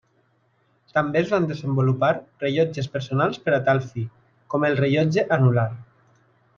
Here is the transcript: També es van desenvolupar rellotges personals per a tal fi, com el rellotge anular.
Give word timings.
També 0.97 1.19
es 1.21 1.29
van 1.33 1.45
desenvolupar 1.51 2.09
rellotges 2.45 2.89
personals 2.97 3.39
per 3.45 3.55
a 3.59 3.63
tal 3.71 3.85
fi, 3.93 4.09
com 4.55 4.69
el 4.71 4.83
rellotge 4.85 5.31
anular. 5.41 5.71